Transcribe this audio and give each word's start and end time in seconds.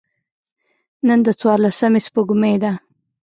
نن 1.07 1.19
د 1.25 1.27
څوارلسمي 1.39 2.01
سپوږمۍ 2.07 2.55
ده. 2.63 2.71